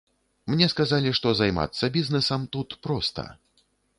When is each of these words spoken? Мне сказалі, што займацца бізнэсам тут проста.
Мне 0.51 0.67
сказалі, 0.71 1.11
што 1.19 1.33
займацца 1.41 1.91
бізнэсам 1.99 2.49
тут 2.57 2.77
проста. 2.87 3.29